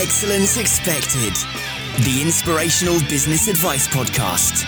[0.00, 1.34] Excellence Expected,
[2.04, 4.62] the inspirational business advice podcast.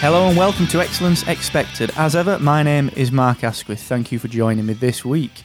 [0.00, 1.90] Hello and welcome to Excellence Expected.
[1.96, 3.80] As ever, my name is Mark Asquith.
[3.80, 5.42] Thank you for joining me this week.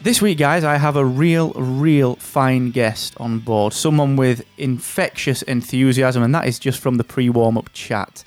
[0.00, 3.72] This week, guys, I have a real, real fine guest on board.
[3.72, 8.22] Someone with infectious enthusiasm, and that is just from the pre warm up chat.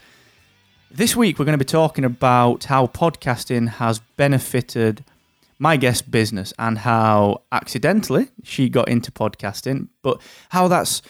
[0.92, 5.06] This week, we're going to be talking about how podcasting has benefited
[5.60, 11.02] my guest's business and how accidentally she got into podcasting, but how that's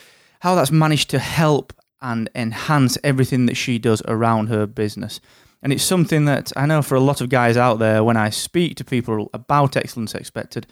[0.42, 5.20] how that's managed to help and enhance everything that she does around her business.
[5.62, 8.30] And it's something that I know for a lot of guys out there, when I
[8.30, 10.66] speak to people about Excellence Expected,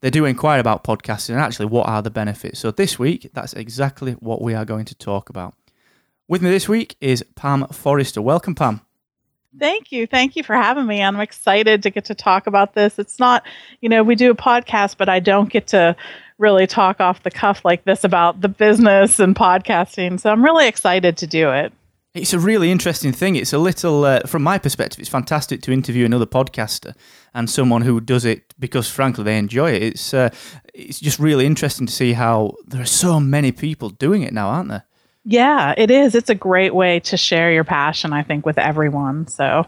[0.00, 2.60] they do inquire about podcasting and actually what are the benefits.
[2.60, 5.54] So this week, that's exactly what we are going to talk about.
[6.28, 8.20] With me this week is Pam Forrester.
[8.20, 8.82] Welcome, Pam.
[9.58, 10.06] Thank you.
[10.06, 11.02] Thank you for having me.
[11.02, 12.98] I'm excited to get to talk about this.
[12.98, 13.44] It's not,
[13.80, 15.96] you know, we do a podcast, but I don't get to
[16.36, 20.20] really talk off the cuff like this about the business and podcasting.
[20.20, 21.72] So I'm really excited to do it.
[22.18, 23.36] It's a really interesting thing.
[23.36, 26.94] It's a little, uh, from my perspective, it's fantastic to interview another podcaster
[27.32, 29.82] and someone who does it because, frankly, they enjoy it.
[29.82, 30.30] It's uh,
[30.74, 34.48] it's just really interesting to see how there are so many people doing it now,
[34.48, 34.84] aren't there?
[35.24, 36.14] Yeah, it is.
[36.14, 39.26] It's a great way to share your passion, I think, with everyone.
[39.28, 39.66] So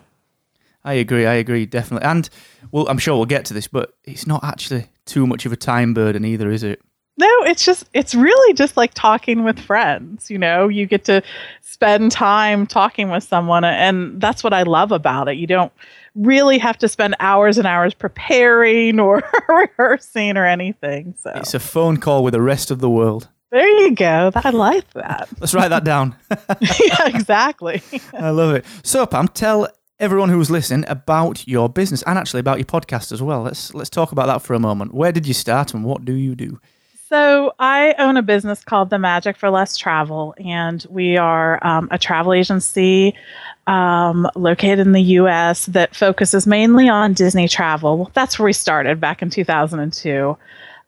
[0.84, 1.26] I agree.
[1.26, 2.08] I agree definitely.
[2.08, 2.28] And
[2.72, 5.56] well, I'm sure we'll get to this, but it's not actually too much of a
[5.56, 6.80] time burden either, is it?
[7.20, 10.68] No, it's just it's really just like talking with friends, you know.
[10.68, 11.22] You get to
[11.60, 15.36] spend time talking with someone and that's what I love about it.
[15.36, 15.70] You don't
[16.14, 21.14] really have to spend hours and hours preparing or rehearsing or anything.
[21.20, 23.28] So It's a phone call with the rest of the world.
[23.50, 24.30] There you go.
[24.34, 25.28] I like that.
[25.40, 26.16] Let's write that down.
[26.30, 27.82] yeah, exactly.
[28.14, 28.64] I love it.
[28.82, 33.20] So Pam, tell everyone who's listening about your business and actually about your podcast as
[33.20, 33.42] well.
[33.42, 34.94] Let's let's talk about that for a moment.
[34.94, 36.58] Where did you start and what do you do?
[37.10, 41.88] So, I own a business called The Magic for Less Travel, and we are um,
[41.90, 43.16] a travel agency
[43.66, 48.12] um, located in the US that focuses mainly on Disney travel.
[48.14, 50.36] That's where we started back in 2002.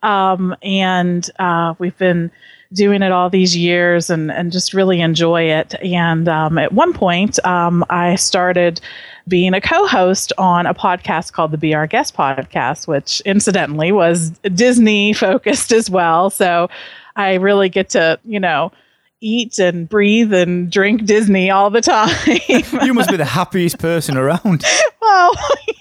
[0.04, 2.30] Um, and uh, we've been
[2.72, 5.74] doing it all these years and, and just really enjoy it.
[5.82, 8.80] And um, at one point, um, I started
[9.28, 14.30] being a co-host on a podcast called the Be Our Guest podcast, which incidentally was
[14.54, 16.30] Disney focused as well.
[16.30, 16.68] So
[17.16, 18.72] I really get to, you know,
[19.20, 22.10] eat and breathe and drink Disney all the time.
[22.84, 24.64] you must be the happiest person around.
[25.00, 25.32] well,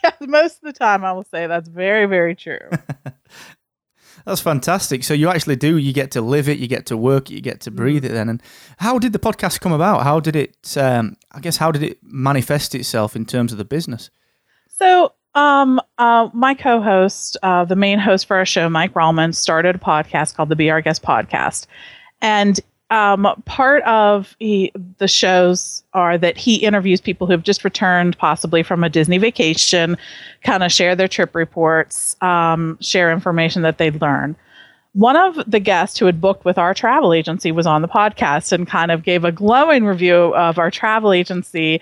[0.04, 2.70] yeah, most of the time I will say that's very, very true.
[4.26, 5.04] That's fantastic.
[5.04, 7.42] So you actually do, you get to live it, you get to work it, you
[7.42, 8.30] get to breathe it then.
[8.30, 8.42] And
[8.78, 10.04] how did the podcast come about?
[10.04, 13.66] How did it, um, I guess, how did it manifest itself in terms of the
[13.66, 14.10] business?
[14.68, 19.76] So, um, uh, my co-host, uh, the main host for our show, Mike Rallman, started
[19.76, 21.68] a podcast called the Be Our Guest Podcast,
[22.22, 22.60] and
[22.92, 28.18] um, part of he, the shows are that he interviews people who have just returned,
[28.18, 29.98] possibly from a Disney vacation,
[30.44, 34.36] kind of share their trip reports, um, share information that they'd learn.
[34.94, 38.52] One of the guests who had booked with our travel agency was on the podcast
[38.52, 41.80] and kind of gave a glowing review of our travel agency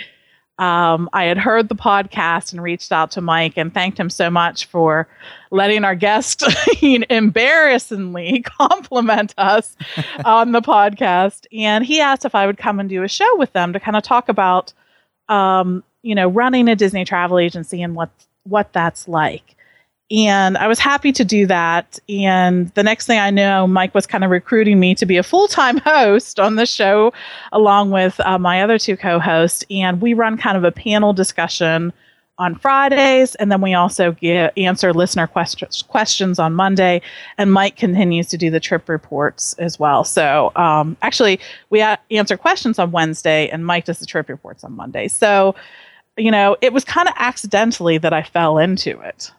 [0.59, 4.29] um, I had heard the podcast and reached out to Mike and thanked him so
[4.29, 5.07] much for
[5.51, 6.43] letting our guest
[6.81, 9.77] embarrassingly compliment us
[10.25, 11.45] on the podcast.
[11.53, 13.95] And he asked if I would come and do a show with them to kind
[13.95, 14.73] of talk about,
[15.29, 18.09] um, you know, running a Disney travel agency and what
[18.43, 19.55] what that's like.
[20.11, 21.99] And I was happy to do that.
[22.09, 25.23] And the next thing I know, Mike was kind of recruiting me to be a
[25.23, 27.13] full time host on the show,
[27.51, 29.63] along with uh, my other two co hosts.
[29.69, 31.93] And we run kind of a panel discussion
[32.39, 33.35] on Fridays.
[33.35, 37.01] And then we also get, answer listener questions, questions on Monday.
[37.37, 40.05] And Mike continues to do the trip reports as well.
[40.05, 41.39] So um, actually,
[41.69, 45.09] we a- answer questions on Wednesday, and Mike does the trip reports on Monday.
[45.09, 45.53] So,
[46.17, 49.31] you know, it was kind of accidentally that I fell into it.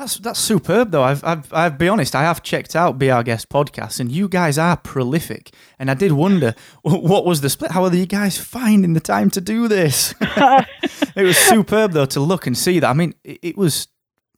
[0.00, 1.02] That's that's superb though.
[1.02, 4.30] I've I've I've be honest, I have checked out Be Our Guest podcast, and you
[4.30, 5.52] guys are prolific.
[5.78, 7.72] And I did wonder what was the split.
[7.72, 10.14] How are you guys finding the time to do this?
[10.20, 12.88] it was superb though to look and see that.
[12.88, 13.88] I mean, it, it was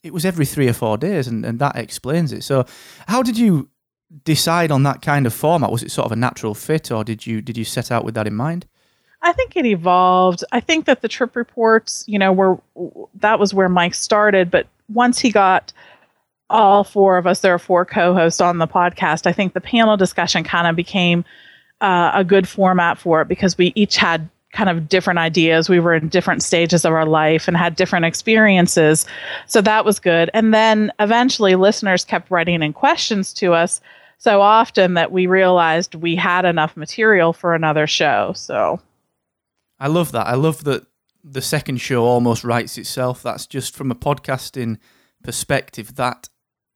[0.03, 2.43] it was every three or four days, and, and that explains it.
[2.43, 2.67] So,
[3.06, 3.69] how did you
[4.25, 5.70] decide on that kind of format?
[5.70, 8.17] Was it sort of a natural fit, or did you did you set out with
[8.17, 8.67] that in mind?
[9.25, 10.43] I think it evolved.
[10.50, 12.58] I think that the trip reports, you know, were
[13.15, 15.73] that was where Mike started, but once he got
[16.50, 19.26] all four of us, there are four co hosts on the podcast.
[19.26, 21.25] I think the panel discussion kind of became
[21.81, 25.69] uh, a good format for it because we each had kind of different ideas.
[25.69, 29.06] We were in different stages of our life and had different experiences.
[29.46, 30.31] So that was good.
[30.34, 33.81] And then eventually, listeners kept writing in questions to us
[34.19, 38.32] so often that we realized we had enough material for another show.
[38.37, 38.81] So
[39.81, 40.29] I love that.
[40.29, 40.87] I love that
[41.25, 43.23] the second show almost writes itself.
[43.23, 44.79] That's just from a podcasting
[45.23, 46.29] perspective, that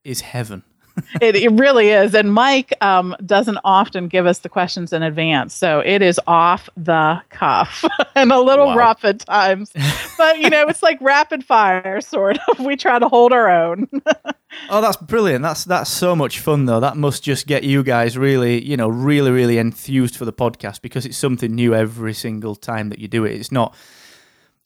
[0.05, 0.63] is heaven.
[1.21, 2.15] it, it really is.
[2.15, 5.55] And Mike um, doesn't often give us the questions in advance.
[5.55, 7.85] So it is off the cuff
[8.15, 8.77] and a little wow.
[8.77, 9.73] rough at times.
[10.17, 12.61] But, you know, it's like rapid fire, sort of.
[12.61, 13.89] We try to hold our own.
[14.71, 15.43] oh, that's brilliant.
[15.43, 16.81] That's that's so much fun, though.
[16.81, 20.81] That must just get you guys really, you know, really, really enthused for the podcast
[20.81, 23.35] because it's something new every single time that you do it.
[23.35, 23.75] It's not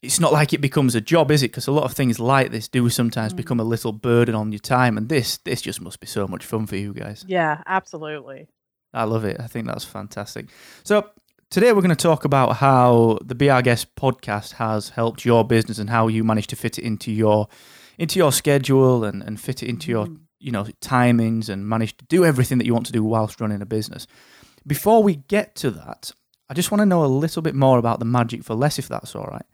[0.01, 1.51] it's not like it becomes a job, is it?
[1.51, 3.37] Because a lot of things like this do sometimes mm.
[3.37, 6.43] become a little burden on your time, and this this just must be so much
[6.43, 7.23] fun for you guys.
[7.27, 8.47] Yeah, absolutely.
[8.93, 9.39] I love it.
[9.39, 10.47] I think that's fantastic.
[10.83, 11.09] So
[11.49, 15.45] today we're going to talk about how the Be Our Guest podcast has helped your
[15.45, 17.47] business and how you managed to fit it into your
[17.97, 20.17] into your schedule and, and fit it into your mm.
[20.39, 23.61] you know timings and manage to do everything that you want to do whilst running
[23.61, 24.07] a business.
[24.65, 26.11] Before we get to that,
[26.49, 28.87] I just want to know a little bit more about the magic for less, if
[28.87, 29.45] that's all right.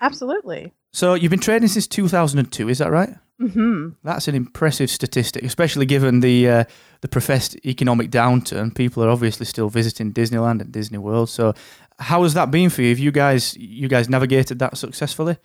[0.00, 0.72] Absolutely.
[0.92, 3.10] So you've been trading since 2002, is that right?
[3.40, 3.90] Mm-hmm.
[4.04, 6.64] That's an impressive statistic, especially given the uh,
[7.00, 8.74] the professed economic downturn.
[8.74, 11.30] People are obviously still visiting Disneyland and Disney World.
[11.30, 11.54] So,
[11.98, 12.90] how has that been for you?
[12.90, 15.38] Have you guys you guys navigated that successfully?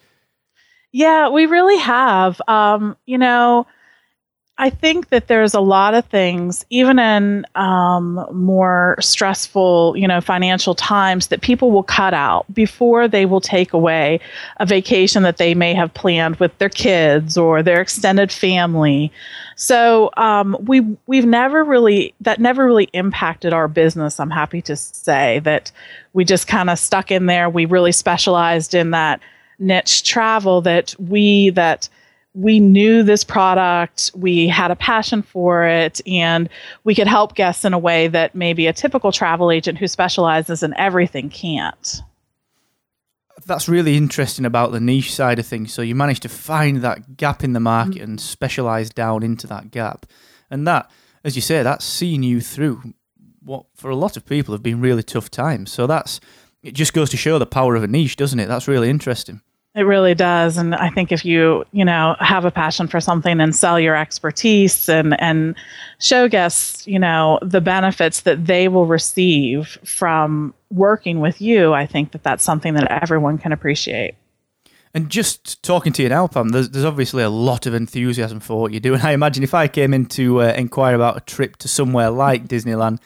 [0.91, 2.41] Yeah, we really have.
[2.49, 3.65] Um, you know,
[4.57, 10.21] I think that there's a lot of things, even in um, more stressful, you know,
[10.21, 14.21] financial times, that people will cut out before they will take away
[14.57, 19.11] a vacation that they may have planned with their kids or their extended family.
[19.57, 24.21] So um, we we've never really that never really impacted our business.
[24.21, 25.69] I'm happy to say that
[26.13, 27.49] we just kind of stuck in there.
[27.49, 29.19] We really specialized in that
[29.59, 31.89] niche travel that we that
[32.35, 36.49] we knew this product, we had a passion for it, and
[36.83, 40.61] we could help guests in a way that maybe a typical travel agent who specializes
[40.61, 42.01] in everything can't.
[43.45, 45.73] That's really interesting about the niche side of things.
[45.73, 48.03] So you managed to find that gap in the market mm-hmm.
[48.03, 50.05] and specialize down into that gap.
[50.49, 50.89] And that,
[51.23, 52.93] as you say, that's seen you through
[53.43, 55.71] what for a lot of people have been really tough times.
[55.71, 56.19] So that's
[56.63, 58.47] it just goes to show the power of a niche, doesn't it?
[58.47, 59.41] That's really interesting.
[59.75, 60.57] It really does.
[60.57, 63.93] And I think if you, you know, have a passion for something and sell your
[63.93, 65.53] expertise and, and
[65.99, 71.85] show guests, you know, the benefits that they will receive from working with you, I
[71.85, 74.15] think that that's something that everyone can appreciate.
[74.93, 78.61] And just talking to you now, Pam, there's, there's obviously a lot of enthusiasm for
[78.61, 78.93] what you do.
[78.93, 82.09] And I imagine if I came in to uh, inquire about a trip to somewhere
[82.09, 82.99] like Disneyland,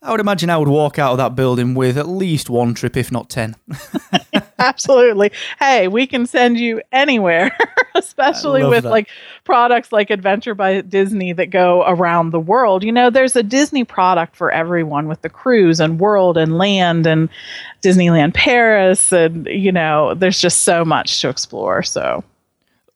[0.00, 2.96] I would imagine I would walk out of that building with at least one trip,
[2.96, 3.56] if not 10.
[4.60, 5.30] Absolutely.
[5.60, 7.56] Hey, we can send you anywhere,
[7.94, 8.90] especially with that.
[8.90, 9.08] like
[9.44, 12.82] products like Adventure by Disney that go around the world.
[12.82, 17.06] You know, there's a Disney product for everyone with the cruise and world and land
[17.06, 17.28] and
[17.82, 19.12] Disneyland Paris.
[19.12, 21.84] And, you know, there's just so much to explore.
[21.84, 22.24] So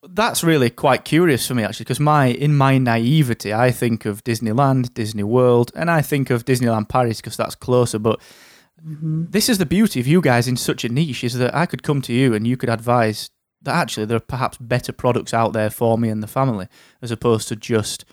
[0.02, 4.24] that's really quite curious for me actually because my in my naivety i think of
[4.24, 8.20] disneyland disney world and i think of disneyland paris because that's closer but
[8.86, 9.24] mm-hmm.
[9.30, 11.82] this is the beauty of you guys in such a niche is that i could
[11.82, 13.30] come to you and you could advise
[13.62, 16.68] that actually there are perhaps better products out there for me and the family
[17.00, 18.04] as opposed to just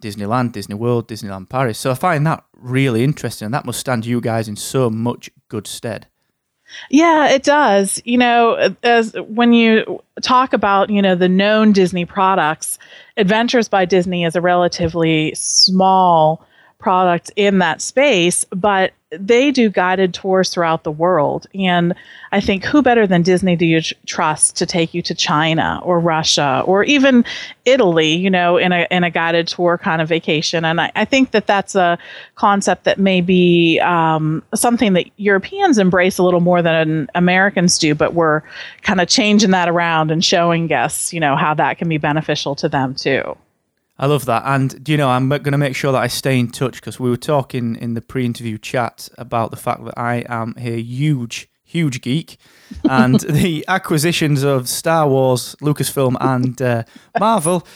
[0.00, 4.06] disneyland disney world disneyland paris so i find that really interesting and that must stand
[4.06, 6.06] you guys in so much good stead
[6.90, 8.00] yeah, it does.
[8.04, 12.78] You know, as when you talk about, you know, the known Disney products,
[13.16, 16.44] Adventures by Disney is a relatively small
[16.78, 21.46] product in that space, but they do guided tours throughout the world.
[21.54, 21.94] And
[22.30, 25.98] I think who better than Disney do you trust to take you to China or
[25.98, 27.24] Russia or even
[27.64, 30.64] Italy, you know, in a, in a guided tour kind of vacation.
[30.64, 31.98] And I, I think that that's a
[32.34, 37.94] concept that may be um, something that Europeans embrace a little more than Americans do,
[37.94, 38.42] but we're
[38.82, 42.54] kind of changing that around and showing guests, you know, how that can be beneficial
[42.56, 43.36] to them too.
[43.98, 44.42] I love that.
[44.46, 47.00] And do you know, I'm going to make sure that I stay in touch because
[47.00, 50.80] we were talking in the pre interview chat about the fact that I am a
[50.80, 52.38] huge, huge geek.
[52.88, 56.82] And the acquisitions of Star Wars, Lucasfilm, and uh,
[57.18, 57.66] Marvel,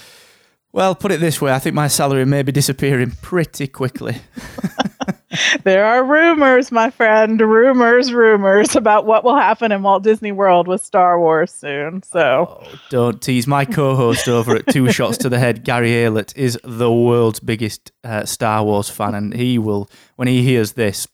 [0.71, 4.17] well, put it this way I think my salary may be disappearing pretty quickly.
[5.64, 10.68] there are rumors, my friend, rumors, rumors about what will happen in Walt Disney World
[10.68, 12.02] with Star Wars soon.
[12.02, 13.46] So oh, don't tease.
[13.46, 17.92] My co-host over at Two Shots to the Head, Gary Aylett, is the world's biggest
[18.04, 21.06] uh, Star Wars fan, and he will, when he hears this,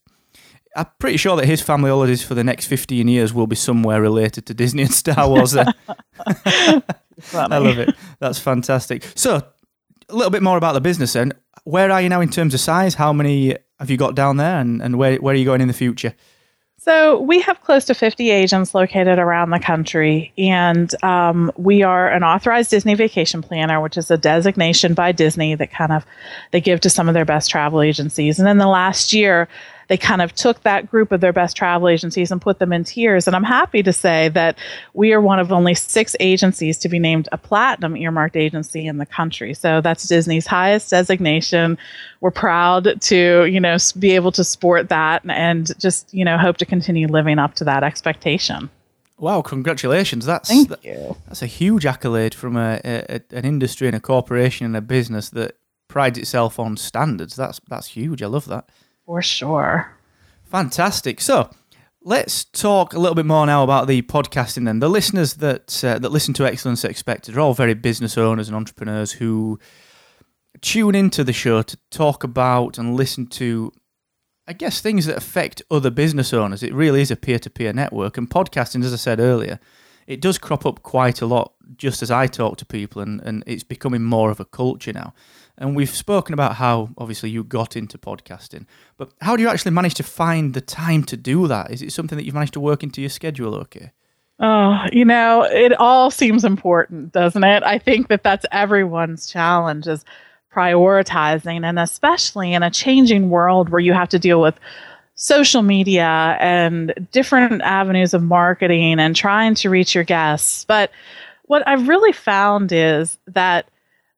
[0.77, 4.01] I'm pretty sure that his family holidays for the next 15 years will be somewhere
[4.01, 5.57] related to Disney and Star Wars.
[5.57, 6.83] I
[7.33, 7.95] love it.
[8.21, 9.05] That's fantastic.
[9.15, 9.43] So,
[10.09, 11.33] a little bit more about the business then.
[11.65, 12.95] Where are you now in terms of size?
[12.95, 15.69] How many have you got down there, and, and where, where are you going in
[15.69, 16.15] the future?
[16.81, 22.09] So we have close to 50 agents located around the country, and um, we are
[22.09, 26.07] an authorized Disney vacation planner, which is a designation by Disney that kind of
[26.53, 28.39] they give to some of their best travel agencies.
[28.39, 29.49] And in the last year,
[29.89, 32.85] they kind of took that group of their best travel agencies and put them in
[32.85, 33.27] tiers.
[33.27, 34.59] And I'm happy to say that
[34.95, 38.99] we are one of only six agencies to be named a platinum earmarked agency in
[38.99, 39.55] the country.
[39.55, 41.79] So that's Disney's highest designation.
[42.21, 46.59] We're proud to, you know, be able to sport that and just, you know, hope
[46.59, 48.71] to continue living up to that expectation.
[49.19, 50.27] Wow, congratulations.
[50.27, 51.17] That's Thank you.
[51.27, 55.31] that's a huge accolade from a, a, an industry and a corporation and a business
[55.31, 55.57] that
[55.89, 57.35] prides itself on standards.
[57.35, 58.23] That's that's huge.
[58.23, 58.69] I love that.
[59.09, 59.97] For sure.
[60.45, 61.23] Fantastic.
[61.23, 61.49] So
[62.03, 64.67] let's talk a little bit more now about the podcasting.
[64.67, 68.49] Then the listeners that uh, that listen to Excellence Expected are all very business owners
[68.49, 69.59] and entrepreneurs who
[70.61, 73.73] tune into the show to talk about and listen to.
[74.47, 76.63] I guess things that affect other business owners.
[76.63, 78.19] It really is a peer to peer network.
[78.19, 79.59] And podcasting, as I said earlier,
[80.07, 83.43] it does crop up quite a lot just as I talk to people, and, and
[83.47, 85.15] it's becoming more of a culture now.
[85.61, 88.65] And we've spoken about how obviously you got into podcasting,
[88.97, 91.73] but how do you actually manage to find the time to do that?
[91.73, 93.91] Is it something that you've managed to work into your schedule okay?
[94.39, 97.65] Oh, you know, it all seems important, doesn't it?
[97.65, 100.05] I think that that's everyone's challenge is
[100.55, 104.59] prioritizing and especially in a changing world where you have to deal with
[105.17, 110.65] social media and different avenues of marketing and trying to reach your guests.
[110.65, 110.93] But
[111.47, 113.69] what I've really found is that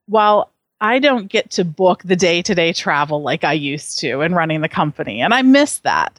[0.06, 4.22] while I don't get to book the day to day travel like I used to
[4.22, 5.20] in running the company.
[5.20, 6.18] And I miss that.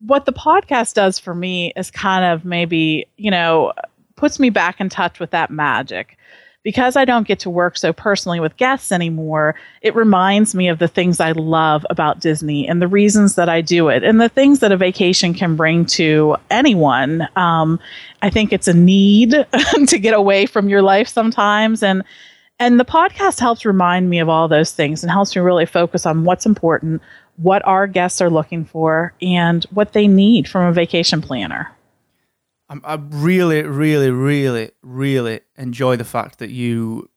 [0.00, 3.72] What the podcast does for me is kind of maybe, you know,
[4.14, 6.16] puts me back in touch with that magic.
[6.64, 10.80] Because I don't get to work so personally with guests anymore, it reminds me of
[10.80, 14.28] the things I love about Disney and the reasons that I do it and the
[14.28, 17.26] things that a vacation can bring to anyone.
[17.36, 17.80] Um,
[18.22, 19.30] I think it's a need
[19.86, 21.82] to get away from your life sometimes.
[21.82, 22.02] And
[22.58, 26.06] and the podcast helps remind me of all those things and helps me really focus
[26.06, 27.02] on what's important,
[27.36, 31.70] what our guests are looking for, and what they need from a vacation planner.
[32.70, 37.08] I really, really, really, really enjoy the fact that you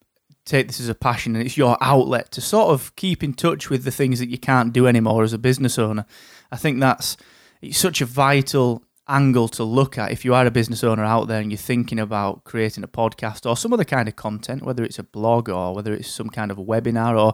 [0.45, 3.69] take this as a passion and it's your outlet to sort of keep in touch
[3.69, 6.05] with the things that you can't do anymore as a business owner.
[6.51, 7.17] I think that's
[7.61, 11.27] it's such a vital angle to look at if you are a business owner out
[11.27, 14.83] there and you're thinking about creating a podcast or some other kind of content, whether
[14.83, 17.33] it's a blog or whether it's some kind of a webinar or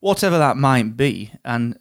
[0.00, 1.32] whatever that might be.
[1.44, 1.78] And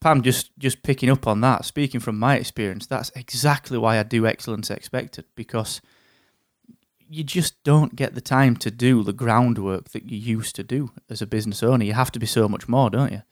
[0.00, 4.02] Pam, just just picking up on that, speaking from my experience, that's exactly why I
[4.02, 5.80] do excellence expected because
[7.08, 10.90] you just don't get the time to do the groundwork that you used to do
[11.08, 11.84] as a business owner.
[11.84, 13.22] You have to be so much more, don't you?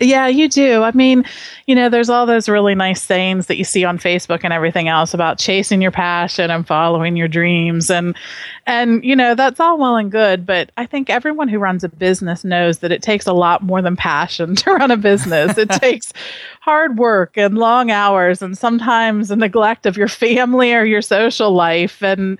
[0.00, 0.82] Yeah, you do.
[0.82, 1.24] I mean,
[1.66, 4.88] you know, there's all those really nice sayings that you see on Facebook and everything
[4.88, 8.16] else about chasing your passion and following your dreams and
[8.66, 11.88] and you know, that's all well and good, but I think everyone who runs a
[11.88, 15.56] business knows that it takes a lot more than passion to run a business.
[15.56, 16.12] it takes
[16.60, 21.52] hard work and long hours and sometimes a neglect of your family or your social
[21.52, 22.38] life and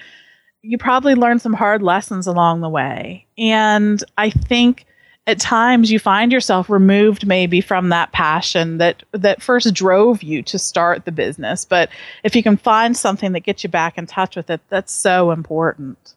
[0.62, 3.24] you probably learn some hard lessons along the way.
[3.38, 4.84] And I think
[5.26, 10.42] at times you find yourself removed maybe from that passion that that first drove you
[10.42, 11.64] to start the business.
[11.64, 11.90] But
[12.24, 15.30] if you can find something that gets you back in touch with it that's so
[15.30, 16.14] important.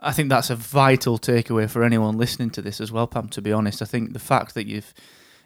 [0.00, 3.42] I think that's a vital takeaway for anyone listening to this as well pam to
[3.42, 3.82] be honest.
[3.82, 4.92] I think the fact that you've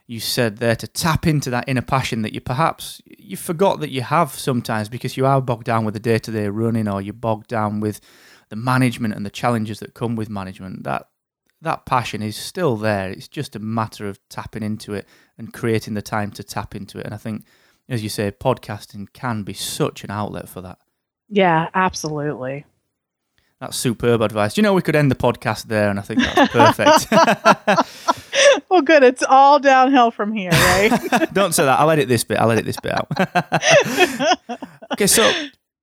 [0.07, 3.91] you said there to tap into that inner passion that you perhaps you forgot that
[3.91, 7.49] you have sometimes because you are bogged down with the day-to-day running or you're bogged
[7.49, 8.01] down with
[8.49, 10.85] the management and the challenges that come with management.
[10.85, 11.09] That
[11.61, 13.11] that passion is still there.
[13.11, 16.99] It's just a matter of tapping into it and creating the time to tap into
[16.99, 17.05] it.
[17.05, 17.45] And I think,
[17.89, 20.79] as you say, podcasting can be such an outlet for that.
[21.29, 22.65] Yeah, absolutely.
[23.61, 24.57] That's superb advice.
[24.57, 27.11] You know, we could end the podcast there, and I think that's perfect.
[28.71, 29.03] well, good.
[29.03, 30.93] It's all downhill from here, right?
[31.33, 31.81] Don't say that.
[31.81, 32.39] I'll edit this bit.
[32.39, 33.09] I'll edit this bit out.
[34.93, 35.29] okay, so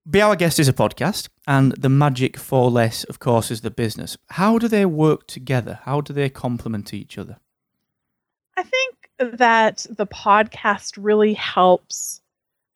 [0.07, 3.71] be Our Guest is a podcast, and the Magic for Less, of course, is the
[3.71, 4.17] business.
[4.29, 5.79] How do they work together?
[5.83, 7.38] How do they complement each other?
[8.55, 12.21] I think that the podcast really helps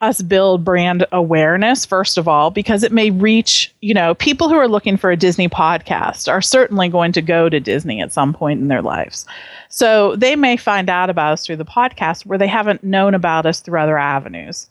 [0.01, 4.55] us build brand awareness first of all because it may reach you know people who
[4.55, 8.33] are looking for a disney podcast are certainly going to go to disney at some
[8.33, 9.25] point in their lives
[9.67, 13.45] so they may find out about us through the podcast where they haven't known about
[13.45, 14.67] us through other avenues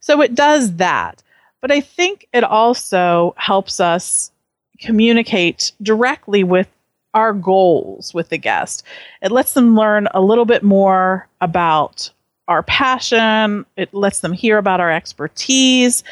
[0.00, 1.22] so it does that
[1.62, 4.30] but i think it also helps us
[4.78, 6.68] communicate directly with
[7.14, 8.82] our goals with the guest
[9.22, 12.10] it lets them learn a little bit more about
[12.48, 13.64] our passion.
[13.76, 16.04] It lets them hear about our expertise.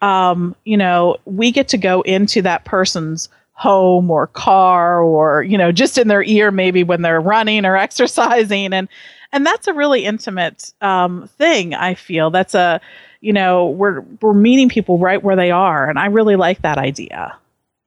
[0.00, 5.56] Um, you know, we get to go into that person's home or car or you
[5.56, 8.88] know just in their ear maybe when they're running or exercising and
[9.30, 12.80] and that's a really intimate um, thing i feel that's a
[13.24, 16.78] you know we're we're meeting people right where they are and i really like that
[16.78, 17.36] idea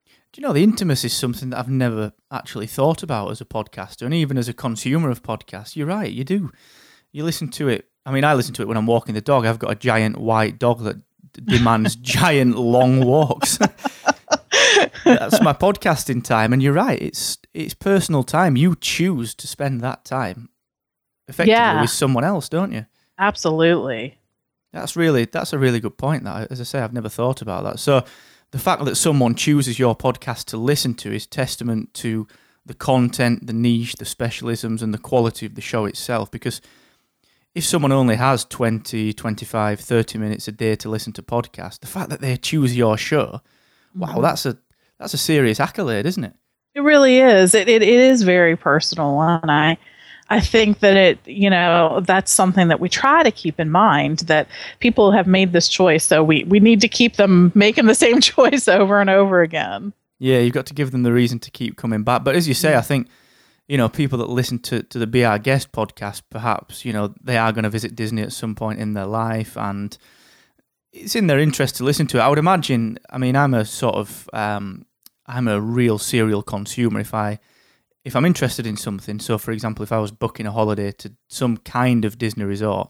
[0.06, 3.46] do you know the intimacy is something that i've never actually thought about as a
[3.46, 6.52] podcaster and even as a consumer of podcasts you're right you do
[7.12, 7.90] you listen to it.
[8.06, 9.46] I mean, I listen to it when I'm walking the dog.
[9.46, 10.98] I've got a giant white dog that
[11.44, 13.58] demands giant long walks.
[15.04, 17.02] That's my podcasting time, and you're right.
[17.02, 18.56] It's it's personal time.
[18.56, 20.50] You choose to spend that time
[21.28, 21.82] effectively yeah.
[21.82, 22.86] with someone else, don't you?
[23.18, 24.20] Absolutely.
[24.74, 26.24] That's really that's a really good point.
[26.24, 27.80] That, as I say, I've never thought about that.
[27.80, 28.04] So
[28.52, 32.28] the fact that someone chooses your podcast to listen to is testament to
[32.66, 36.30] the content, the niche, the specialisms, and the quality of the show itself.
[36.30, 36.62] Because
[37.56, 41.88] if someone only has 20, 25, 30 minutes a day to listen to podcasts, the
[41.88, 43.42] fact that they choose your show,
[43.96, 44.22] wow, mm-hmm.
[44.22, 44.58] that's a
[45.00, 46.34] that's a serious accolade, isn't it?
[46.74, 47.56] It really is.
[47.56, 49.78] It, it, it is very personal, and I
[50.30, 54.20] I think that it you know that's something that we try to keep in mind
[54.20, 54.48] that
[54.80, 58.22] people have made this choice, so we we need to keep them making the same
[58.34, 59.94] choice over and over again.
[60.20, 62.24] Yeah, you've got to give them the reason to keep coming back.
[62.24, 63.08] But as you say, I think
[63.68, 67.14] you know, people that listen to, to the Be Our Guest podcast, perhaps, you know,
[67.22, 69.98] they are going to visit Disney at some point in their life and
[70.94, 72.22] it's in their interest to listen to it.
[72.22, 74.86] I would imagine, I mean, I'm a sort of, um,
[75.26, 77.02] I'm a real serial consumer.
[77.02, 77.40] If I,
[78.08, 81.14] if I'm interested in something, so for example, if I was booking a holiday to
[81.28, 82.90] some kind of Disney resort,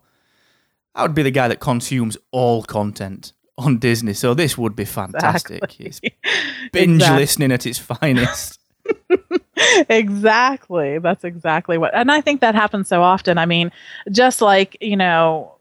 [0.94, 4.14] I would be the guy that consumes all content on Disney.
[4.14, 5.64] So this would be fantastic.
[5.64, 6.16] Exactly.
[6.72, 7.20] Binge exactly.
[7.20, 8.60] listening at its finest.
[9.90, 11.00] exactly.
[11.00, 11.96] That's exactly what.
[11.96, 13.40] And I think that happens so often.
[13.40, 13.72] I mean,
[14.12, 15.56] just like, you know,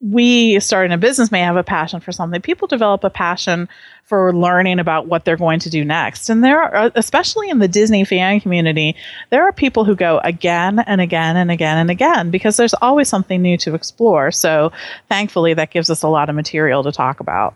[0.00, 2.40] we starting a business may have a passion for something.
[2.40, 3.68] People develop a passion
[4.04, 6.30] for learning about what they're going to do next.
[6.30, 8.96] And there are, especially in the Disney fan community,
[9.28, 13.08] there are people who go again and again and again and again because there's always
[13.08, 14.30] something new to explore.
[14.30, 14.72] So
[15.08, 17.54] thankfully, that gives us a lot of material to talk about.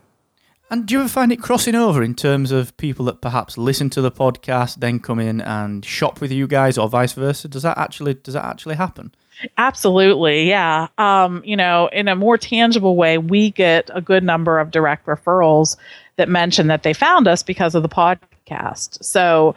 [0.70, 3.90] And do you ever find it crossing over in terms of people that perhaps listen
[3.90, 7.48] to the podcast, then come in and shop with you guys, or vice versa?
[7.48, 9.14] Does that actually does that actually happen?
[9.58, 10.88] Absolutely, yeah.
[10.98, 15.06] Um, you know, in a more tangible way, we get a good number of direct
[15.06, 15.76] referrals
[16.16, 19.02] that mention that they found us because of the podcast.
[19.04, 19.54] So,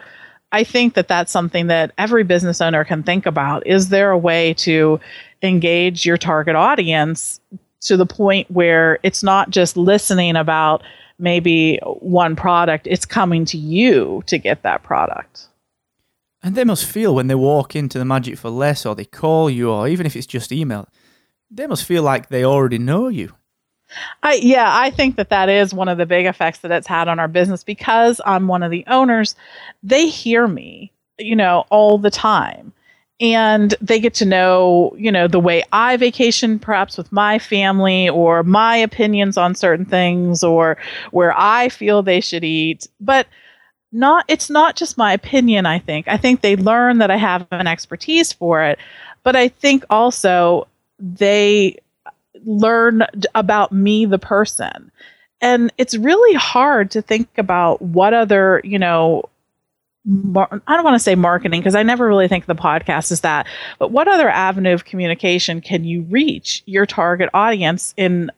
[0.50, 3.66] I think that that's something that every business owner can think about.
[3.66, 4.98] Is there a way to
[5.42, 7.40] engage your target audience
[7.82, 10.82] to the point where it's not just listening about
[11.18, 15.47] maybe one product, it's coming to you to get that product.
[16.42, 19.50] And they must feel when they walk into the Magic for Less or they call
[19.50, 20.88] you or even if it's just email,
[21.50, 23.32] they must feel like they already know you.
[24.22, 27.08] I yeah, I think that that is one of the big effects that it's had
[27.08, 29.34] on our business because I'm one of the owners.
[29.82, 32.72] They hear me, you know, all the time
[33.20, 38.08] and they get to know you know the way i vacation perhaps with my family
[38.08, 40.76] or my opinions on certain things or
[41.10, 43.26] where i feel they should eat but
[43.92, 47.46] not it's not just my opinion i think i think they learn that i have
[47.50, 48.78] an expertise for it
[49.22, 50.66] but i think also
[50.98, 51.76] they
[52.44, 53.02] learn
[53.34, 54.90] about me the person
[55.40, 59.22] and it's really hard to think about what other you know
[60.08, 63.20] mar- I don't want to say marketing because I never really think the podcast is
[63.20, 63.46] that,
[63.78, 68.30] but what other avenue of communication can you reach your target audience in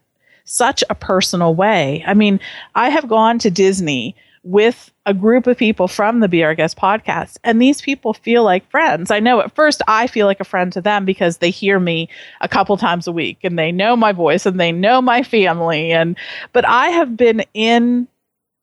[0.44, 2.02] such a personal way?
[2.06, 2.40] I mean,
[2.74, 6.76] I have gone to Disney with a group of people from the Be Our Guest
[6.76, 9.10] podcast, and these people feel like friends.
[9.10, 12.08] I know at first I feel like a friend to them because they hear me
[12.40, 15.92] a couple times a week and they know my voice and they know my family.
[15.92, 16.16] And
[16.52, 18.08] but I have been in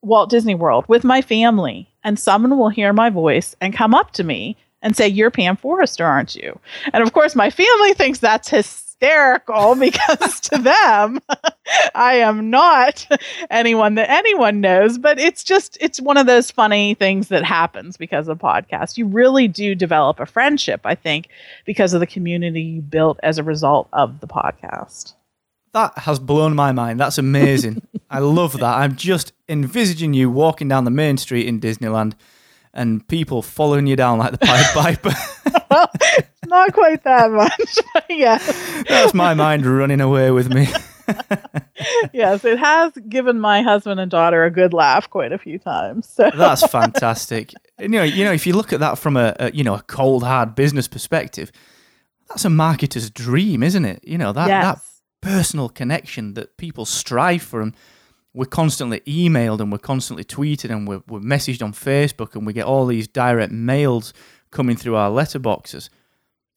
[0.02, 4.12] Walt Disney World with my family and someone will hear my voice and come up
[4.12, 6.58] to me and say, You're Pam Forrester, aren't you?
[6.92, 11.20] And of course, my family thinks that's his hysterical because to them,
[11.94, 13.06] I am not
[13.50, 17.96] anyone that anyone knows, but it's just, it's one of those funny things that happens
[17.96, 18.96] because of podcasts.
[18.96, 21.28] You really do develop a friendship, I think,
[21.64, 25.14] because of the community you built as a result of the podcast.
[25.72, 26.98] That has blown my mind.
[26.98, 27.82] That's amazing.
[28.10, 28.64] I love that.
[28.64, 32.14] I'm just envisaging you walking down the main street in Disneyland
[32.74, 35.12] and people following you down like the Pied Piper.
[36.46, 38.38] not quite that much, yeah.
[38.88, 40.68] That's my mind running away with me.
[42.12, 46.08] yes, it has given my husband and daughter a good laugh quite a few times.
[46.08, 46.30] So.
[46.34, 47.52] That's fantastic.
[47.78, 49.82] You know, you know, if you look at that from a, a you know a
[49.82, 51.50] cold hard business perspective,
[52.28, 54.04] that's a marketer's dream, isn't it?
[54.04, 54.64] You know that yes.
[54.64, 54.82] that
[55.20, 57.74] personal connection that people strive for and
[58.34, 62.52] we're constantly emailed and we're constantly tweeted and we're, we're messaged on Facebook and we
[62.52, 64.12] get all these direct mails
[64.50, 65.88] coming through our letterboxes,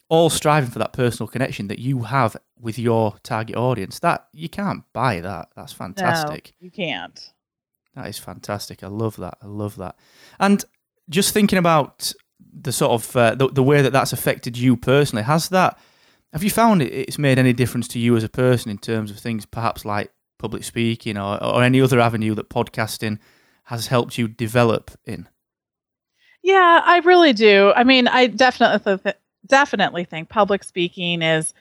[0.10, 4.00] all striving for that personal connection that you have with your target audience.
[4.00, 5.50] That you can't buy that.
[5.56, 6.54] That's fantastic.
[6.60, 7.34] No, you can't.
[7.96, 8.84] That is fantastic.
[8.84, 9.38] I love that.
[9.42, 9.96] I love that.
[10.40, 10.64] And
[11.10, 12.14] just thinking about
[12.54, 15.78] the sort of uh, the, the way that that's affected you personally, has that
[16.34, 19.12] have you found it, it's made any difference to you as a person in terms
[19.12, 23.20] of things perhaps like public speaking or, or any other avenue that podcasting
[23.66, 25.30] has helped you develop in?
[26.42, 27.72] Yeah, I really do.
[27.76, 31.54] I mean, I definitely th- definitely think public speaking is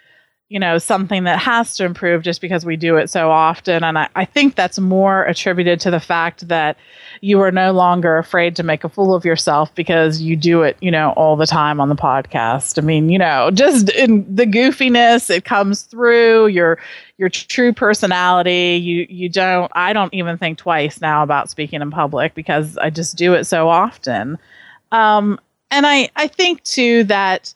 [0.51, 3.85] you know, something that has to improve just because we do it so often.
[3.85, 6.77] And I, I, think that's more attributed to the fact that
[7.21, 10.77] you are no longer afraid to make a fool of yourself because you do it,
[10.81, 12.79] you know, all the time on the podcast.
[12.79, 16.81] I mean, you know, just in the goofiness, it comes through your
[17.17, 18.77] your true personality.
[18.83, 22.91] You you don't I don't even think twice now about speaking in public because I
[22.91, 24.37] just do it so often.
[24.91, 25.39] Um,
[25.71, 27.55] and I, I think too that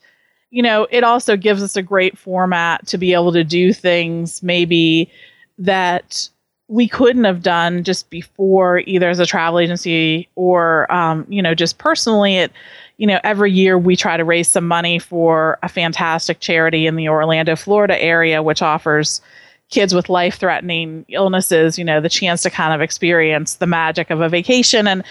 [0.55, 4.41] you know, it also gives us a great format to be able to do things
[4.41, 5.11] maybe
[5.59, 6.29] that
[6.69, 11.57] we couldn't have done just before either as a travel agency or um, you know
[11.57, 12.37] just personally.
[12.37, 12.53] It
[12.99, 16.95] you know every year we try to raise some money for a fantastic charity in
[16.95, 19.21] the orlando florida area which offers
[19.69, 24.11] kids with life threatening illnesses you know the chance to kind of experience the magic
[24.11, 24.87] of a vacation.
[24.87, 25.03] And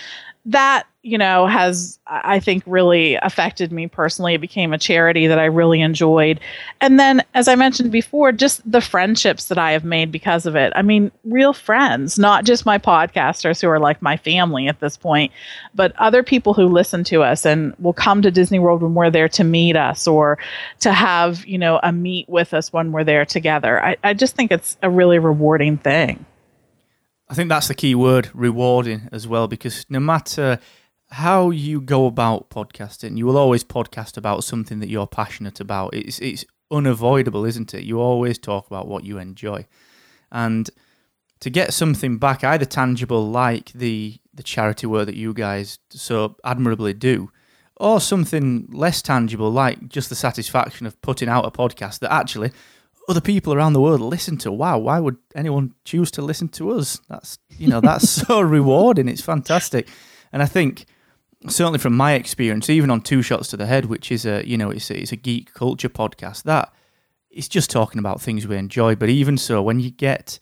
[0.45, 4.34] that you know has i think really affected me personally.
[4.34, 6.39] It became a charity that i really enjoyed.
[6.82, 10.56] And then as i mentioned before just the friendships that i have made because of
[10.56, 10.74] it.
[10.76, 14.98] I mean real friends not just my podcasters who are like my family at this
[14.98, 15.32] point
[15.76, 19.12] but other people who listen to us and will come to disney world when we're
[19.12, 20.38] there to meet us or
[20.80, 23.84] to have you know a meet with us when we're there together.
[23.84, 26.26] I, I just think it's a really rewarding thing.
[27.30, 30.60] I think that's the key word, rewarding as well, because no matter
[31.13, 35.93] how you go about podcasting, you will always podcast about something that you're passionate about.
[35.93, 37.84] It's it's unavoidable, isn't it?
[37.84, 39.67] You always talk about what you enjoy,
[40.32, 40.67] and
[41.39, 46.36] to get something back, either tangible like the the charity work that you guys so
[46.43, 47.30] admirably do,
[47.78, 52.52] or something less tangible like just the satisfaction of putting out a podcast that actually
[53.08, 54.52] other people around the world listen to.
[54.52, 56.99] Wow, why would anyone choose to listen to us?
[57.08, 59.08] That's you know that's so rewarding.
[59.08, 59.88] It's fantastic,
[60.32, 60.88] and I think
[61.47, 64.58] certainly from my experience, even on Two Shots to the Head, which is a you
[64.58, 66.73] know it's a, it's a geek culture podcast, that
[67.29, 68.95] it's just talking about things we enjoy.
[68.95, 70.39] But even so, when you get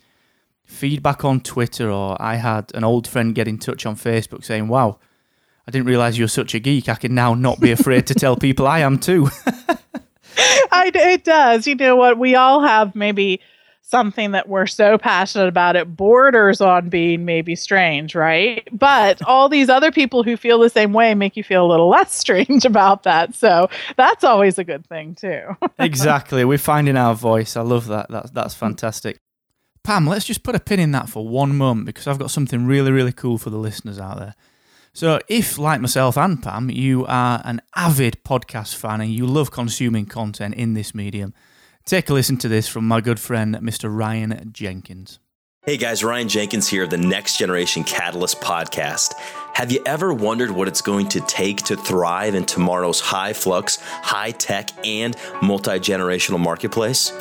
[0.63, 4.67] feedback on Twitter, or I had an old friend get in touch on Facebook saying,
[4.67, 4.99] "Wow."
[5.67, 6.89] I didn't realize you're such a geek.
[6.89, 9.29] I can now not be afraid to tell people I am too.
[10.71, 11.67] I, it does.
[11.67, 12.17] You know what?
[12.17, 13.39] We all have maybe
[13.91, 18.67] something that we're so passionate about it borders on being maybe strange, right?
[18.71, 21.89] But all these other people who feel the same way make you feel a little
[21.97, 23.36] less strange about that.
[23.36, 25.41] So that's always a good thing too.
[25.80, 26.45] exactly.
[26.45, 27.56] We're finding our voice.
[27.58, 28.08] I love that.
[28.10, 29.19] That's that's fantastic.
[29.84, 32.65] Pam, let's just put a pin in that for one moment because I've got something
[32.65, 34.36] really, really cool for the listeners out there.
[34.93, 39.49] So, if, like myself and Pam, you are an avid podcast fan and you love
[39.49, 41.34] consuming content in this medium,
[41.86, 43.96] take a listen to this from my good friend, Mr.
[43.96, 45.20] Ryan Jenkins.
[45.63, 49.13] Hey guys, Ryan Jenkins here, of the Next Generation Catalyst podcast.
[49.54, 53.78] Have you ever wondered what it's going to take to thrive in tomorrow's high flux,
[53.80, 57.12] high tech, and multi generational marketplace?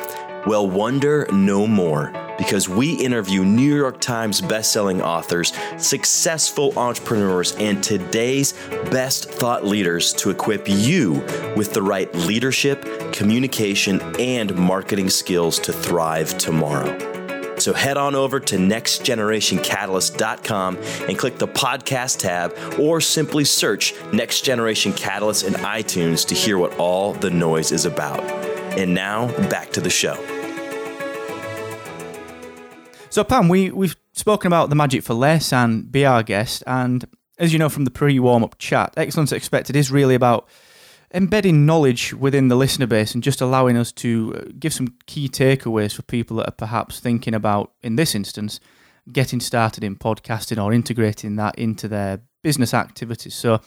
[0.47, 7.83] Well, wonder no more because we interview New York Times bestselling authors, successful entrepreneurs, and
[7.83, 8.53] today's
[8.89, 11.23] best thought leaders to equip you
[11.55, 16.97] with the right leadership, communication, and marketing skills to thrive tomorrow.
[17.59, 20.77] So head on over to nextgenerationcatalyst.com
[21.07, 26.57] and click the podcast tab or simply search Next Generation Catalyst in iTunes to hear
[26.57, 28.50] what all the noise is about.
[28.77, 30.15] And now back to the show.
[33.09, 36.63] So, Pam, we, we've spoken about the magic for less and be our guest.
[36.65, 37.05] And
[37.37, 40.47] as you know from the pre warm up chat, Excellence Expected is really about
[41.13, 45.27] embedding knowledge within the listener base and just allowing us to uh, give some key
[45.27, 48.61] takeaways for people that are perhaps thinking about, in this instance,
[49.11, 53.35] getting started in podcasting or integrating that into their business activities.
[53.35, 53.59] So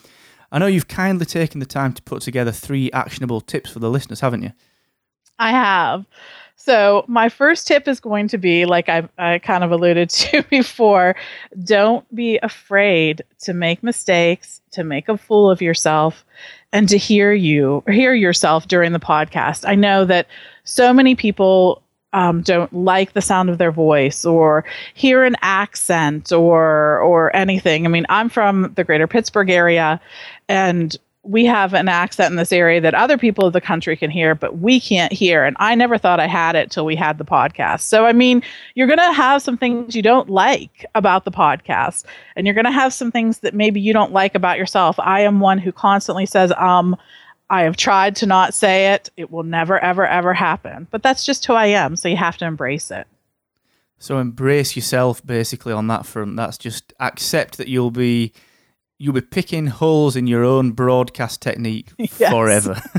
[0.51, 3.90] I know you've kindly taken the time to put together three actionable tips for the
[3.90, 4.53] listeners, haven't you?
[5.38, 6.05] I have.
[6.57, 10.42] So, my first tip is going to be like I, I kind of alluded to
[10.44, 11.14] before
[11.62, 16.25] don't be afraid to make mistakes, to make a fool of yourself,
[16.73, 19.68] and to hear you, hear yourself during the podcast.
[19.68, 20.27] I know that
[20.64, 21.83] so many people
[22.14, 27.85] um, don't like the sound of their voice or hear an accent or or anything.
[27.85, 30.01] I mean, I'm from the greater Pittsburgh area
[30.49, 34.11] and we have an accent in this area that other people of the country can
[34.11, 35.45] hear, but we can't hear.
[35.45, 37.81] And I never thought I had it till we had the podcast.
[37.81, 38.43] So, I mean,
[38.75, 42.05] you're going to have some things you don't like about the podcast,
[42.37, 44.97] and you're going to have some things that maybe you don't like about yourself.
[44.99, 46.97] I am one who constantly says, um,
[47.51, 49.11] I have tried to not say it.
[49.17, 50.89] It will never, ever, ever happen.
[50.91, 51.97] But that's just who I am.
[51.97, 53.07] So you have to embrace it.
[53.99, 56.37] So embrace yourself basically on that front.
[56.37, 58.33] That's just accept that you'll be
[58.99, 62.31] you'll be picking holes in your own broadcast technique yes.
[62.31, 62.81] forever.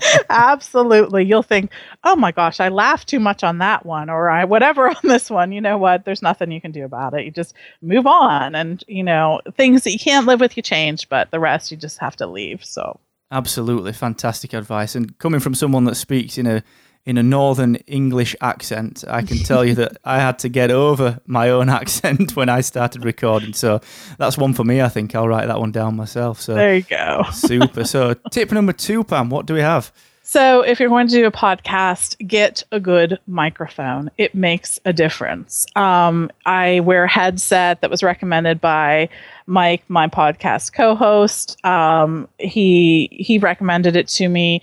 [0.30, 1.24] Absolutely.
[1.24, 1.70] You'll think,
[2.04, 5.30] "Oh my gosh, I laughed too much on that one or I whatever on this
[5.30, 6.04] one." You know what?
[6.04, 7.24] There's nothing you can do about it.
[7.24, 11.08] You just move on and, you know, things that you can't live with you change,
[11.08, 12.64] but the rest you just have to leave.
[12.64, 12.98] So
[13.30, 14.94] Absolutely fantastic advice.
[14.94, 16.62] And coming from someone that speaks in a
[17.04, 21.20] in a northern English accent, I can tell you that I had to get over
[21.26, 23.52] my own accent when I started recording.
[23.52, 23.80] So
[24.18, 24.80] that's one for me.
[24.80, 26.40] I think I'll write that one down myself.
[26.40, 27.24] So there you go.
[27.32, 27.84] super.
[27.84, 29.30] So tip number two, Pam.
[29.30, 29.92] What do we have?
[30.24, 34.08] So, if you're going to do a podcast, get a good microphone.
[34.16, 35.66] It makes a difference.
[35.74, 39.08] Um, I wear a headset that was recommended by
[39.46, 41.62] Mike, my podcast co-host.
[41.66, 44.62] Um, he he recommended it to me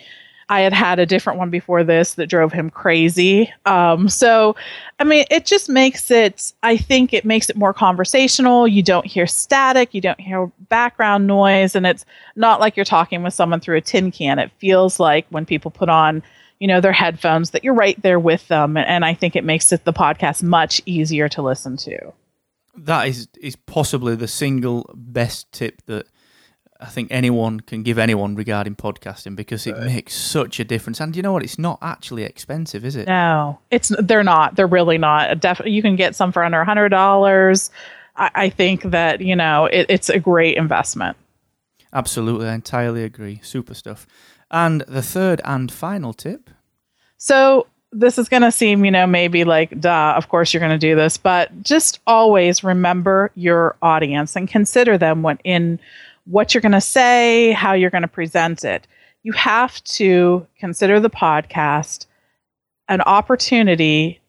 [0.49, 3.53] I had had a different one before this that drove him crazy.
[3.67, 4.55] Um, so,
[4.97, 8.67] I mean, it just makes it, I think it makes it more conversational.
[8.67, 12.03] You don't hear static, you don't hear background noise, and it's
[12.35, 14.39] not like you're talking with someone through a tin can.
[14.39, 16.23] It feels like when people put on,
[16.59, 18.75] you know, their headphones that you're right there with them.
[18.75, 22.11] And I think it makes it the podcast much easier to listen to.
[22.75, 26.07] That is, is possibly the single best tip that
[26.81, 29.85] I think anyone can give anyone regarding podcasting because it right.
[29.85, 31.01] makes such a difference.
[31.01, 31.43] And you know what?
[31.43, 33.07] It's not actually expensive, is it?
[33.07, 34.55] No, it's they're not.
[34.55, 35.41] They're really not.
[35.41, 37.69] Definitely, you can get some for under a hundred dollars.
[38.15, 41.17] I, I, think that you know it, it's a great investment.
[41.91, 43.41] Absolutely, I entirely agree.
[43.43, 44.07] Super stuff.
[44.49, 46.49] And the third and final tip.
[47.17, 50.71] So this is going to seem, you know, maybe like, duh, of course you're going
[50.71, 55.79] to do this, but just always remember your audience and consider them when in
[56.29, 58.87] what you're going to say, how you're going to present it.
[59.23, 62.05] You have to consider the podcast
[62.87, 64.19] an opportunity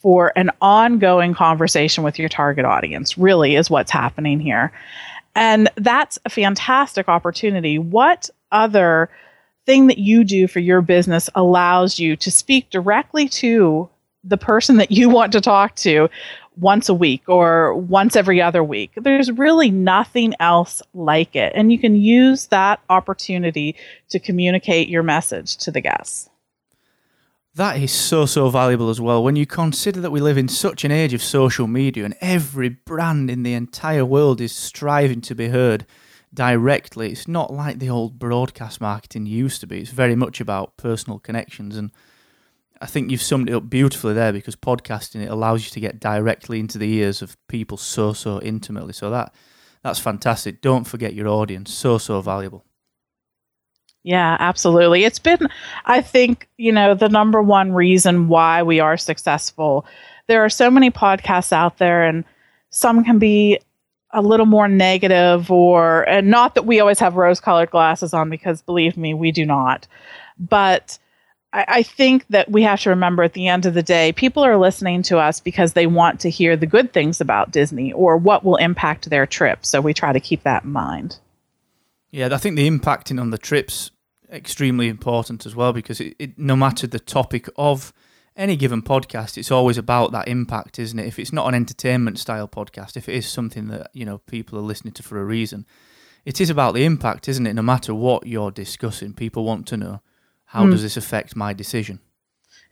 [0.00, 4.72] for an ongoing conversation with your target audience, really, is what's happening here.
[5.34, 7.78] And that's a fantastic opportunity.
[7.78, 9.10] What other
[9.66, 13.88] thing that you do for your business allows you to speak directly to
[14.24, 16.08] the person that you want to talk to
[16.56, 18.92] once a week or once every other week.
[18.96, 21.52] There's really nothing else like it.
[21.54, 23.76] And you can use that opportunity
[24.10, 26.28] to communicate your message to the guests.
[27.54, 29.24] That is so, so valuable as well.
[29.24, 32.68] When you consider that we live in such an age of social media and every
[32.68, 35.84] brand in the entire world is striving to be heard
[36.32, 39.80] directly, it's not like the old broadcast marketing used to be.
[39.80, 41.90] It's very much about personal connections and
[42.80, 46.00] I think you've summed it up beautifully there because podcasting it allows you to get
[46.00, 48.92] directly into the ears of people so so intimately.
[48.92, 49.34] So that
[49.82, 50.60] that's fantastic.
[50.60, 51.72] Don't forget your audience.
[51.72, 52.64] So so valuable.
[54.02, 55.04] Yeah, absolutely.
[55.04, 55.48] It's been
[55.84, 59.84] I think, you know, the number one reason why we are successful.
[60.26, 62.24] There are so many podcasts out there and
[62.70, 63.58] some can be
[64.12, 68.30] a little more negative or and not that we always have rose colored glasses on
[68.30, 69.86] because believe me, we do not.
[70.38, 70.98] But
[71.52, 74.44] I, I think that we have to remember at the end of the day, people
[74.44, 78.16] are listening to us because they want to hear the good things about Disney or
[78.16, 79.66] what will impact their trip.
[79.66, 81.18] So we try to keep that in mind.
[82.10, 83.90] Yeah, I think the impacting on the trips
[84.32, 87.92] extremely important as well because it, it, no matter the topic of
[88.36, 91.06] any given podcast, it's always about that impact, isn't it?
[91.06, 94.58] If it's not an entertainment style podcast, if it is something that you know people
[94.58, 95.66] are listening to for a reason,
[96.24, 97.54] it is about the impact, isn't it?
[97.54, 100.00] No matter what you're discussing, people want to know
[100.50, 100.72] how mm.
[100.72, 102.00] does this affect my decision?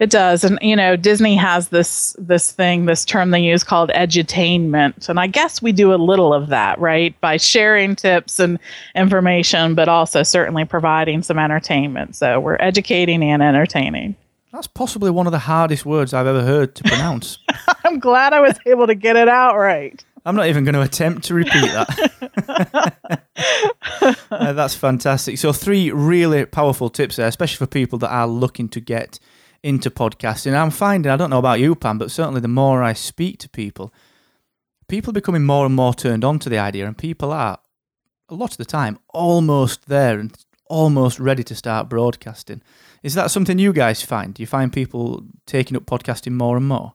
[0.01, 3.91] It does, and you know, Disney has this this thing, this term they use called
[3.91, 8.59] edutainment, and I guess we do a little of that, right, by sharing tips and
[8.95, 12.15] information, but also certainly providing some entertainment.
[12.15, 14.17] So we're educating and entertaining.
[14.53, 17.39] That's possibly one of the hardest words I've ever heard to pronounce.
[17.85, 20.03] I'm glad I was able to get it out right.
[20.25, 23.23] I'm not even going to attempt to repeat that.
[24.31, 25.39] uh, that's fantastic.
[25.39, 29.19] So, three really powerful tips there, especially for people that are looking to get
[29.63, 30.55] into podcasting.
[30.55, 33.49] I'm finding, I don't know about you, Pam, but certainly the more I speak to
[33.49, 33.93] people,
[34.89, 37.59] people are becoming more and more turned on to the idea, and people are,
[38.29, 42.63] a lot of the time, almost there and almost ready to start broadcasting.
[43.03, 44.35] Is that something you guys find?
[44.35, 46.95] Do you find people taking up podcasting more and more?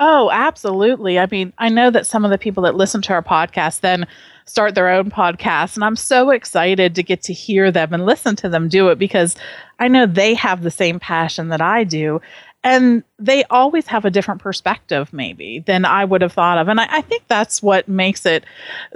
[0.00, 1.18] Oh, absolutely.
[1.18, 4.06] I mean, I know that some of the people that listen to our podcast then
[4.46, 8.36] start their own podcast, and I'm so excited to get to hear them and listen
[8.36, 9.34] to them do it because
[9.78, 12.20] I know they have the same passion that I do.
[12.64, 16.68] And they always have a different perspective, maybe, than I would have thought of.
[16.68, 18.44] And I, I think that's what makes it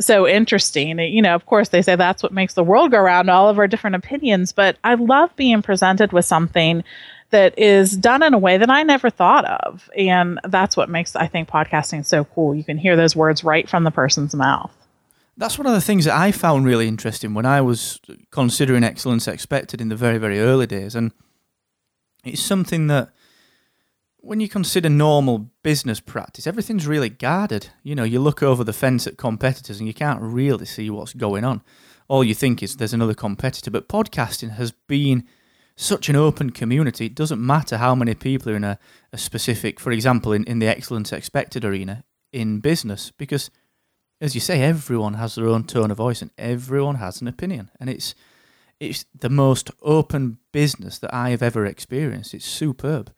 [0.00, 0.98] so interesting.
[0.98, 3.58] You know, of course, they say that's what makes the world go around, all of
[3.58, 4.52] our different opinions.
[4.52, 6.82] But I love being presented with something
[7.32, 9.90] that is done in a way that I never thought of.
[9.96, 12.54] And that's what makes, I think, podcasting so cool.
[12.54, 14.72] You can hear those words right from the person's mouth.
[15.36, 19.26] That's one of the things that I found really interesting when I was considering Excellence
[19.26, 20.94] Expected in the very, very early days.
[20.94, 21.10] And
[22.22, 23.10] it's something that
[24.18, 27.70] when you consider normal business practice, everything's really guarded.
[27.82, 31.14] You know, you look over the fence at competitors and you can't really see what's
[31.14, 31.62] going on.
[32.08, 33.70] All you think is there's another competitor.
[33.70, 35.26] But podcasting has been
[35.84, 37.06] such an open community.
[37.06, 38.78] It doesn't matter how many people are in a,
[39.12, 43.50] a specific, for example, in, in the excellence expected arena in business, because
[44.20, 47.70] as you say, everyone has their own tone of voice and everyone has an opinion.
[47.80, 48.14] And it's
[48.78, 52.34] it's the most open business that I have ever experienced.
[52.34, 53.12] It's superb.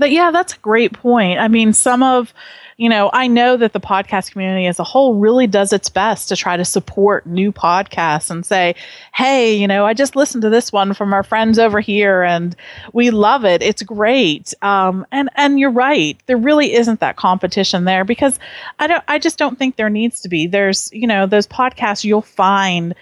[0.00, 1.38] But yeah, that's a great point.
[1.38, 2.32] I mean, some of,
[2.78, 6.30] you know, I know that the podcast community as a whole really does its best
[6.30, 8.76] to try to support new podcasts and say,
[9.12, 12.56] hey, you know, I just listened to this one from our friends over here and
[12.94, 13.60] we love it.
[13.60, 14.54] It's great.
[14.62, 16.18] Um, and and you're right.
[16.24, 18.38] There really isn't that competition there because
[18.78, 20.46] I don't I just don't think there needs to be.
[20.46, 22.94] There's, you know, those podcasts you'll find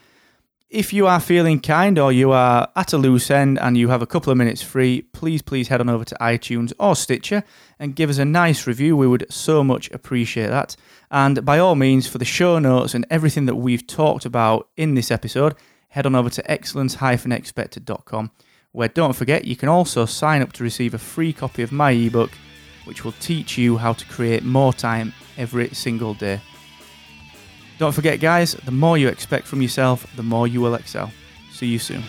[0.69, 4.02] If you are feeling kind or you are at a loose end and you have
[4.02, 7.43] a couple of minutes free, please, please head on over to iTunes or Stitcher
[7.80, 8.97] and give us a nice review.
[8.97, 10.76] We would so much appreciate that.
[11.10, 14.95] And by all means, for the show notes and everything that we've talked about in
[14.95, 15.56] this episode,
[15.93, 18.32] head on over to excellence-expected.com,
[18.71, 21.91] where don't forget you can also sign up to receive a free copy of my
[21.91, 22.32] ebook,
[22.86, 26.41] which will teach you how to create more time every single day.
[27.77, 31.12] Don't forget, guys, the more you expect from yourself, the more you will excel.
[31.51, 32.03] See you soon.